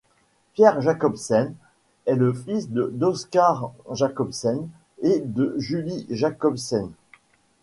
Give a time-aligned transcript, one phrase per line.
[0.55, 1.53] Pierre Jacobsen
[2.07, 4.67] est le fils d’Oskar Jacobsen
[5.03, 6.89] et de Julie Jacobsen.